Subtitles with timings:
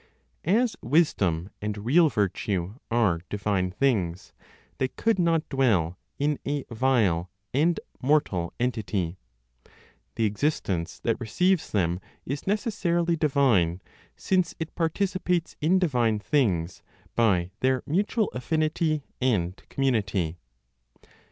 [0.49, 4.33] As wisdom and real virtue are divine things,
[4.79, 9.19] they could not dwell in a vile and mortal entity;
[10.15, 13.79] the existence that receives them is necessarily divine,
[14.15, 16.81] since it participates in divine things
[17.15, 20.39] by their mutual affinity and community.